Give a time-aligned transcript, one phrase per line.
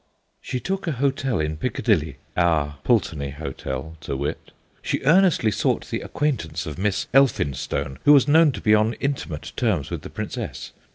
[0.41, 4.49] 'She took a hotel in Piccadilly,' our Pulteney Hotel, to wit,'
[4.81, 9.51] she earnestly sought the acquaintance of Miss Elphinstone, who was known to be on intimate
[9.55, 10.71] terms with the Princess.